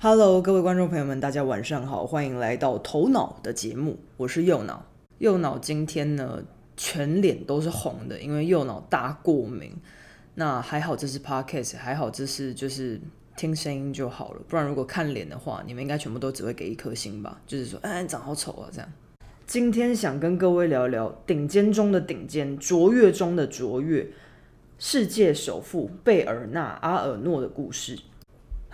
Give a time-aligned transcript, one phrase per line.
[0.00, 4.86] Hello，各位观众朋友们，大家晚上好，欢迎来到头脑的节目，我是右脑。
[5.18, 6.40] 右脑今天呢，
[6.76, 9.72] 全脸都是红的，因为右脑大过敏。
[10.36, 13.00] 那还好这是 Podcast，还好这是就是
[13.36, 17.40] 听声音就好了，不然如果看脸的话，你们应该全部都只会给一颗星吧？
[17.44, 18.88] 就是说，哎，长好丑啊这样。
[19.48, 24.06] 今天想跟各位聊聊顶尖中的顶尖，卓越中的卓越，
[24.78, 27.98] 世界首富贝尔纳阿尔诺的故事。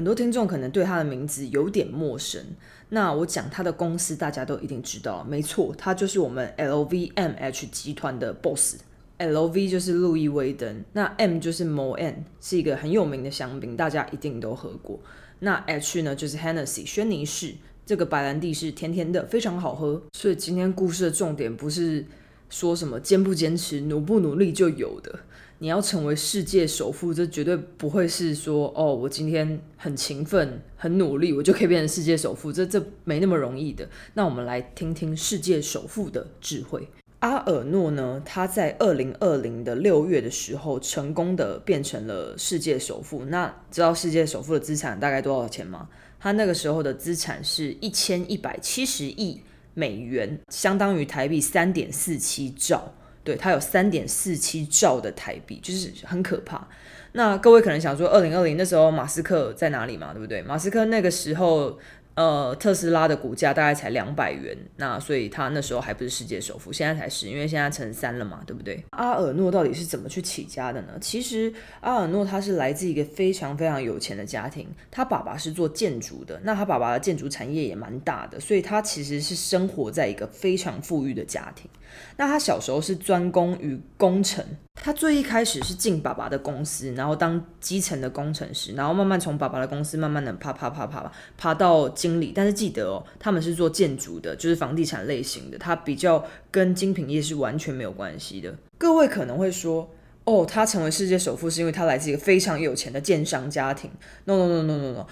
[0.00, 2.42] 很多听众可能对他的名字有点陌生，
[2.88, 8.78] 那我讲他的公司，大家都一定知道，没错，他就是我们 LVMH 集团的 boss。
[9.18, 14.98] LV 就是路易威登，那 M 就是 Moët，是一个很有名的香槟，大家一定都喝过。
[15.40, 17.52] 那 H 呢，就是 Hennessy 轩尼诗，
[17.84, 20.02] 这个白兰地是甜甜的，非常好喝。
[20.14, 22.06] 所以今天故事的重点不是
[22.48, 25.20] 说什么坚不坚持、努不努力就有的。
[25.62, 32.50] 你要成为世界首富，这绝对不会是说哦，我今天很勤奋、很努力，我就可以变成世界首富。
[32.50, 33.86] 这这没那么容易的。
[34.14, 36.88] 那我们来听听世界首富的智慧。
[37.18, 43.26] 阿尔诺呢，他在二零二零的六月的时候，成功的变成了世界首富。
[43.26, 45.90] 那知道世界首富的资产大概多少钱吗？
[46.18, 49.42] 他那个时候的资产是一千一百七十亿
[49.74, 52.94] 美元，相当于台币三点四七兆。
[53.22, 56.66] 对，它有三点四七兆的台币，就是很可怕。
[57.12, 60.12] 那各位可能想说，二零二零那时候马斯克在哪里嘛？
[60.12, 60.42] 对不对？
[60.42, 61.78] 马斯克那个时候。
[62.20, 68.84] 呃，特斯拉的股价大概才两百元，那所以他那时候还不是世界首富，现在才是，因为现在乘三了嘛，对不对？
[68.90, 70.98] 阿尔诺到底是怎么去起家的呢？
[71.00, 71.50] 其实
[71.80, 81.70] 阿尔诺他是来自一个非常非常有钱的家庭，他爸爸是做建筑的，那他爸爸的建筑产业也蛮大的，所以他其实是生活在一个非常富裕的家庭。
[82.18, 84.44] 那他小时候是专攻于工程。
[84.82, 92.32] 他最一开始是进爸爸的公司，然后当基层的工程师，然后慢慢从爸爸的公司慢慢的爬爬爬爬爬到经理。
[92.34, 98.56] 但是记得哦，他们是做建筑的，就是房地产类型的，他比较跟精品业是完全没有关系的。
[98.78, 99.90] 各位可能会说，
[100.24, 103.90] 哦，他成为世界首富是因为他来自一个非常有钱的建商家庭。
[104.24, 105.06] No no no no no no。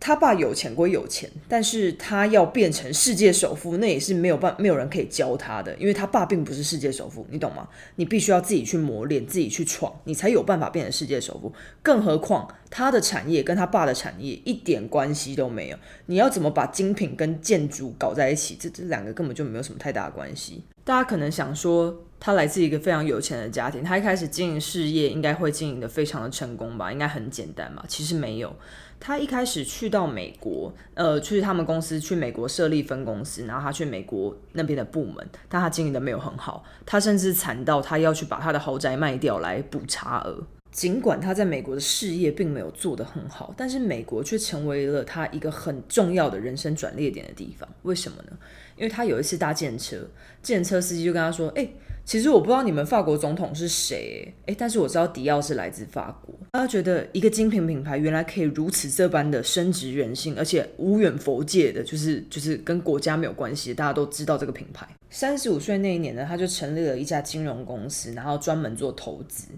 [0.00, 7.68] 他爸有钱归有钱，但是他要变成世界首富，那也是没有办没有人可以教他的，因为他爸并不是世界首富，你懂吗？
[7.96, 11.52] 你必须要自己去磨练，自己去闯，你才有办法变成世界首富。
[11.82, 15.76] 更何况他的产业跟他爸的产业一点关系都没有，
[16.06, 18.56] 你要怎么把精品跟建筑搞在一起？
[18.58, 20.62] 这这两个根本就没有什么太大的关系。
[20.84, 26.92] 大家可能想说，他来自一个非常有钱的家庭，他一开始经营事业应该会经营的非常的成功吧？
[26.92, 27.84] 应该很简单吧？
[27.86, 28.54] 其实没有。
[29.00, 40.42] 他一开始去到美国，呃，去他们公司去美国设立分公司，然后他去美国那边的部门，但他经营的没有很好，他甚至惨到他要去把他的豪宅卖掉来补差额。
[40.72, 47.68] 尽管他在美国的事业并没有做得很好，但是美国却成为了他一个很重要的人生转捩点的地方。
[47.82, 48.36] 为什么呢？
[48.76, 50.08] 因为他有一次搭建车，
[50.42, 51.68] 建车司机就跟他说：“哎。”
[52.08, 56.34] 其实我不知道你们法国总统是谁，诶，但是我知道迪奥是来自法国。
[56.52, 64.88] 大家觉得一个精品品牌原来可以如此这般的深植人心，而且无远佛界的，就是就是跟国家没有关系，大家都知道这个品牌。
[65.10, 69.48] 三十五岁那一年呢，他就成立了一家金融公司，然后专门做投资。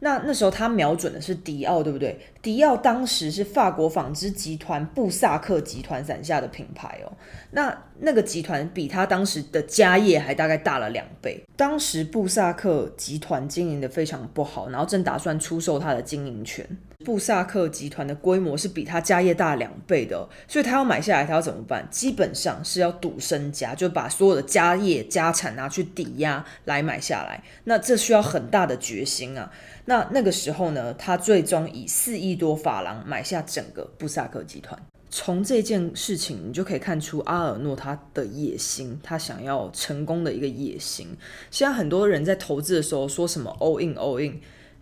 [0.00, 2.18] 那那时候他瞄准的是迪奥，对不对？
[2.40, 7.12] 迪奥当时是法国纺织集团布萨克集团伞下的品牌哦。
[7.50, 11.42] 那那个集团比他当时的家业还大概大了两倍。
[11.56, 16.64] 当时布萨克集团经营的非常不好，然后正打算出售他的经营权。
[17.08, 21.88] 布萨克集团的规模是比他家业大两倍的，所以他要买下来，他要怎么办？
[21.90, 27.42] 基本上是要赌身家，就把所有的家业家产拿去抵押来买下来。
[27.64, 29.50] 那这需要很大的决心啊。
[29.86, 34.78] 那那个时候呢，他最终以四亿多法郎买下整个布萨克集团。
[35.08, 41.08] 从这件事情，你就可以看出阿尔诺他的野心，他想要成功的一个野心。
[41.50, 44.38] 现在很多人在投资的时候说什么 all in all in，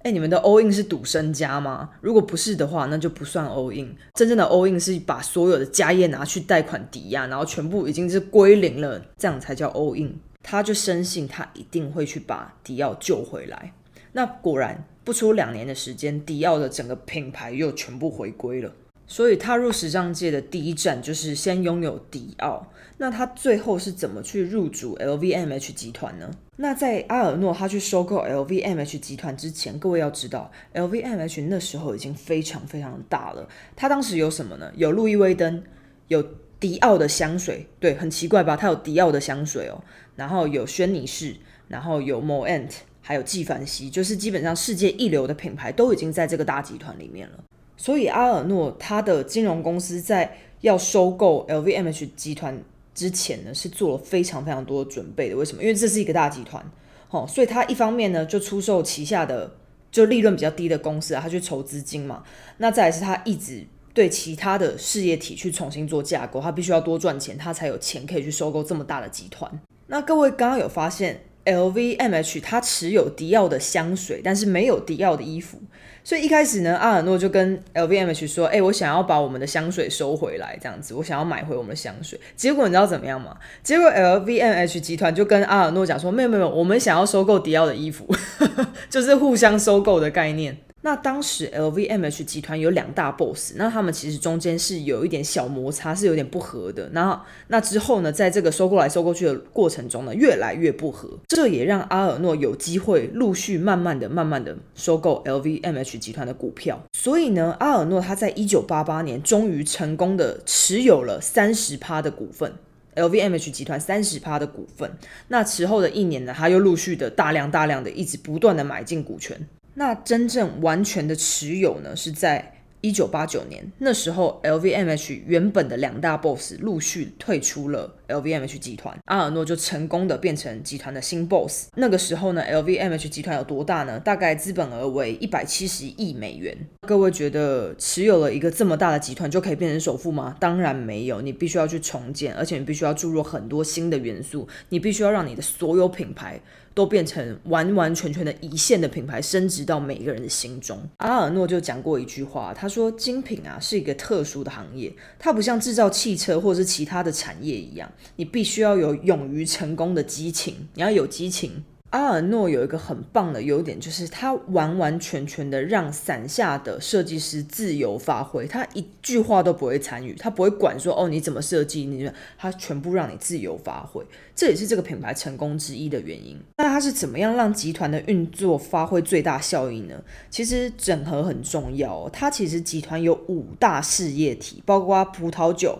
[0.06, 1.91] 哎，你们的 all in 是赌身家吗？
[2.00, 3.93] 如果不是的话，那就不算 all in。
[4.15, 10.14] 真正的 all in 是把所有的家业拿去贷款抵押，然后全部已经是归零了，这样才叫 all in。
[10.44, 13.73] 他就深信他一定会去把迪奥救回来。
[14.12, 14.85] 那果然。
[15.03, 18.73] 不出两年的时间，迪奥的整个品牌又全部回归了。
[19.06, 22.70] 所以踏入时尚界的第一站就是先拥有迪奥。
[22.99, 26.31] 那他最后是怎么去入主 LVMH 集团呢？
[26.56, 33.47] 那在阿尔诺他去收购 LVMH 集团之前，各位要知道，LVMH 那时候已经非常非常大了。
[33.76, 34.73] 他当时有什么呢？
[34.76, 35.62] 有路易威登，
[36.09, 36.25] 有
[36.59, 38.56] 迪奥的香水，对，很奇怪吧？
[38.56, 39.85] 他有迪奥的香水哦，
[40.17, 41.37] 然后有轩尼诗，
[41.69, 42.70] 然后有 Moët。
[43.02, 47.44] 还有纪梵希，就是基本上世界一流的品牌都已经在这个大集团里面了。
[47.76, 52.62] 所以阿尔诺他的金融公司在要收购 LVMH 集团
[52.94, 55.37] 之前呢，是做了非常非常多的准备的。
[55.37, 55.62] 为什么？
[55.62, 56.64] 因为这是一个大集团，
[57.11, 59.55] 哦，所以他一方面呢就出售旗下的
[59.93, 62.23] 就利润比较低的公司啊，他去筹资金嘛。
[62.56, 69.50] 那再来是他一直对其他的事业体去重新做架构，他必须要多赚钱，他才有钱可以去收购这么大的集团。
[69.88, 75.58] 那各位刚刚有发现？LVMH 它持有迪奥的香水，但是没有迪奥的衣服，
[76.04, 83.37] 所以一开始呢，阿尔诺就跟 LVMH 说：“哎，我想要把我们的香水收回来，这样子，我想要买回我们的香水。”结果你知道怎么样吗？
[83.62, 88.06] 结果 LVMH 集团就跟阿尔诺讲说：“没有没有，我们想要收购迪奥的衣服，
[88.90, 96.88] 就是互相收购的概念。”那当时 LVMH 集团有两大 boss，那他们其实中间是有一点小摩擦，是有点不和的。
[96.94, 97.19] 然后
[97.49, 106.81] 那之后呢，在这个收购来收购去的过程中呢，越来越不和，这也让阿尔诺有机会陆续慢慢的、慢慢的收购 LVMH 集团的股票。
[106.93, 112.53] 所以呢，阿尔诺他在一九八八年终于成功的持有了三十趴的股份
[112.94, 114.93] ，LVMH 集团三十趴的股份。
[115.27, 119.49] 那此后的一年呢，他又陆续的大量大量的一直不断的买进股权。
[119.78, 131.69] 那真正完全的持有呢，是在一九八九年，那时候 LVMH 原本的两大 boss 陆续退出了 LVMH 集团，阿尔诺就成功的变成集团的新 boss。
[131.76, 133.99] 那个时候呢，LVMH 集团有多大呢？
[133.99, 136.56] 大概资本额为一百七十亿美元。
[136.87, 140.37] 各位觉得持有了一个这么大的集团就可以变成首富吗？
[140.38, 146.41] 当然没有，你必须要去重建，而且你必须要注入很多新的元素，你必须要让你的所有品牌。
[146.76, 150.79] 都变成完完全全的一线的品牌，升值到每一个人的心中。
[150.99, 174.04] 阿尔诺就讲过一句话，他说：“精品啊是一个特殊的行业，它不像制造汽车或者是其他的产业一样，你必须要有勇于成功的激情，你要有激情。”阿尔诺有一个很棒的优点，就是他完完全全的让伞下的设计师自由发挥，他一句话都不会参与，他不会管说哦你怎么设计，你他全部让你自由发挥，
[174.34, 176.37] 这也是这个品牌成功之一的原因。
[176.58, 179.94] 那他是怎么样让集团的运作发挥最大效益呢？
[180.28, 185.78] 其实整合很重要，它其实集团有五大事业体，包括葡萄酒。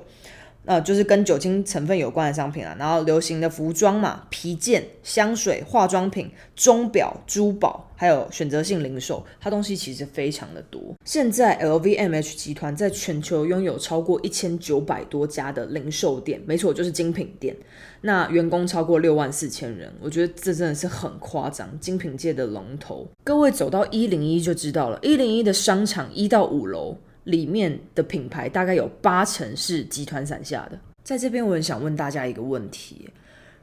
[0.66, 10.94] 呃，就是跟酒精成分有关的商品啊，然后流行的服装嘛，皮件、香水、化妆品、钟表、珠宝，还有选择性零售，它东西其实非常的多。
[11.04, 17.56] 现在 LVMH 集团在全球拥有超过一千九百多家的零售店，没错，就是精品店。
[18.00, 23.06] 那员工超过六万四千人，我觉得这真的是很夸张，精品界的龙头。
[23.22, 26.98] 各位走到一零一就知道了，一零一的商场一到五楼。
[27.26, 30.78] 里面的品牌大概有八成是集团伞下的。
[31.02, 33.11] 在这边，我很想问大家一个问题：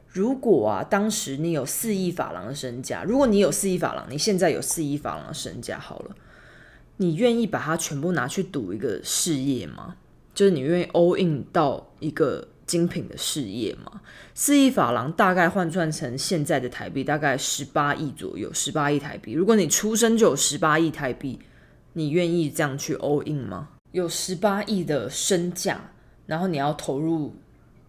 [0.06, 6.16] 如果啊，当时你有四亿法郎的身价，如果你有四亿法郎，你现在有四亿法郎的身价，好了，
[6.98, 9.96] 你愿意把它全部拿去赌一个事业吗？
[10.34, 14.02] 就是你愿意 all in 到一个精品的事业吗？
[14.34, 19.32] 四亿法郎大概换算成现在的台币，大概十八亿左右，十八亿台币。
[19.32, 21.38] 如果你出生就有十八亿台币。
[21.94, 23.70] 你愿意这样去 all in 吗？
[23.92, 25.80] 有十八亿的身价，
[26.26, 27.32] 然后你要投入，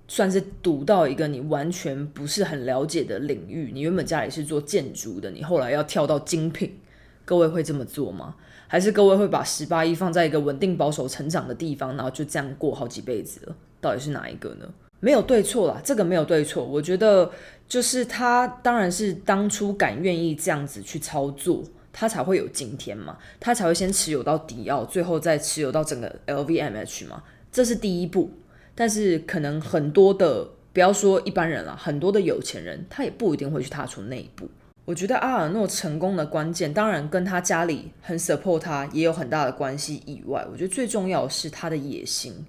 [0.07, 3.71] 算是赌到一个你完全不是很了解的领域。
[3.73, 6.77] 你原本家里是做建筑的，你后来要跳到精品，
[7.25, 8.35] 各位会这么做吗？
[8.67, 13.55] 还是各位会把十八亿放在一个稳定保守成长的地方，然后就这样过好几辈子了？
[13.81, 14.67] 到底是哪一个呢？
[14.99, 16.63] 没有对错啦，这个没有对错。
[16.63, 17.31] 我觉得
[17.67, 21.63] 就是他当然是当初敢愿意这样子去操作。
[21.97, 27.23] 他才会有今天嘛，他才会先持有到迪奥，最后再持有到整个 LVMH 嘛，
[27.53, 28.29] 这是第一步。
[28.75, 34.49] 但是可能很多的，不要说一般人了，很多的有钱人，他也不一定会去踏出那一步。
[34.83, 42.45] 我觉得阿尔诺成功的关键，当然跟他家里很 support 他也有很大的关系以外，我觉得最重要的是他的野心，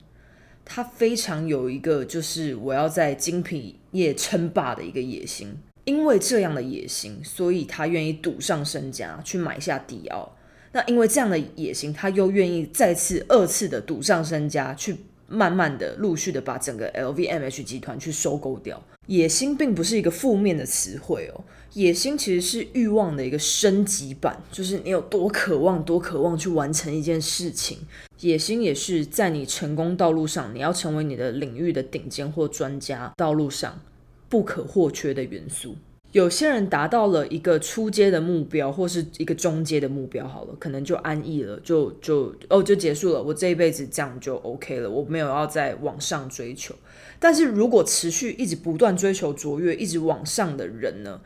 [0.64, 5.56] 他非常有一个就是我要在精品业称霸的一个野心。
[5.86, 10.36] 因为这样的野心，所以他愿意赌上身家去买下迪奥。
[10.72, 14.96] 那因为这样的野心，他又愿意再次、二次的赌上身家，去
[15.28, 18.82] 慢慢的、陆续的把整个 LVMH 集团去收购掉。
[19.06, 27.78] 野心并不是一个负面的词汇哦，野心其实是欲望的一个升级版，就是你有多渴望、多渴望去完成一件事情。
[28.18, 33.80] 野心也是在你成功道路上，你要成为你的领域的顶尖或专家道路上。
[34.28, 35.76] 不可或缺的元素。
[36.12, 43.22] 有些人达到了一个初阶的目标，或是一个中阶的目标，好了，可能就安逸了，就就哦，就结束了。
[43.22, 46.74] 我这一辈子这样就 OK 了，我没有要再往上追求。
[47.18, 51.20] 但是如果持续一直不断追求卓越，一直往上的人呢，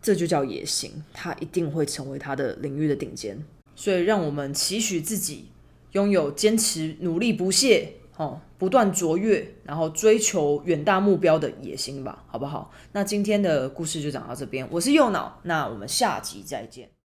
[0.00, 3.42] 这就叫野心，他一定会成为他的领域的顶尖。
[3.74, 5.46] 所以，让我们期许自己
[5.92, 7.94] 拥有坚持、努力不懈。
[8.18, 12.72] 哦，不断卓越，然后追求远大目标的野心吧，好不好？
[12.90, 16.90] 那今天的故事就讲到这边，我是右脑，那我们下集再见。